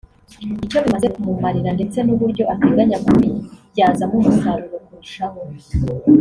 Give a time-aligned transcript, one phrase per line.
[0.65, 5.39] icyo bimaze kumumarirra ndetse n’uburyo ateganya kubibyazamo umusaruro kurushaho